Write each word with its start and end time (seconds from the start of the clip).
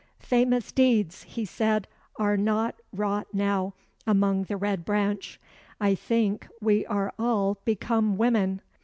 "Famous 0.17 0.71
deeds," 0.71 1.21
he 1.25 1.45
said, 1.45 1.87
"are 2.15 2.35
not 2.35 2.73
wrought 2.91 3.27
now 3.33 3.75
among 4.07 4.45
the 4.45 4.57
Red 4.57 4.83
Branch. 4.83 5.39
I 5.79 5.93
think 5.93 6.47
we 6.59 6.83
are 6.87 7.13
all 7.19 7.59
become 7.65 8.17
women. 8.17 8.63